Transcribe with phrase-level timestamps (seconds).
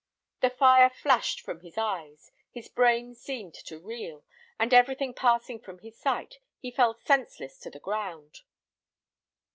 [0.39, 4.25] The fire flashed from his eyes, his brain seemed to reel,
[4.57, 8.39] and everything passing from his sight, he fell senseless to the ground.